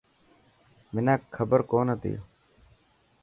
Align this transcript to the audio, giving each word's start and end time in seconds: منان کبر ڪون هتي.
منان 0.93 1.19
کبر 1.35 1.59
ڪون 1.71 1.87
هتي. 1.93 2.13